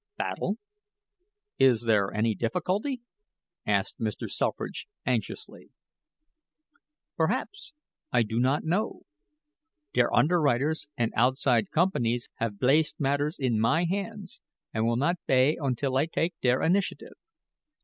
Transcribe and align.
"Battle 0.17 0.55
is 1.59 1.83
there 1.83 2.07
to 2.07 2.11
be 2.13 2.17
any 2.17 2.33
difficulty?" 2.33 3.03
asked 3.67 3.99
Mr. 3.99 4.27
Selfridge, 4.27 4.87
anxiously. 5.05 5.69
"Berhaps 7.17 7.73
I 8.11 8.23
do 8.23 8.39
not 8.39 8.63
know. 8.63 9.03
Der 9.93 10.11
underwriters 10.11 10.87
and 10.97 11.13
outside 11.15 11.69
companies 11.69 12.29
have 12.37 12.57
blaced 12.57 12.99
matters 12.99 13.37
in 13.37 13.59
my 13.59 13.83
hands 13.83 14.41
and 14.73 14.87
will 14.87 14.97
not 14.97 15.23
bay 15.27 15.55
until 15.61 15.95
I 15.97 16.07
take 16.07 16.33
der 16.41 16.63
initiative. 16.63 17.13